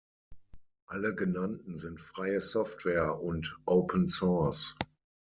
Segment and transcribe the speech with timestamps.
[0.87, 4.75] Alle genannten sind freie Software und Open Source.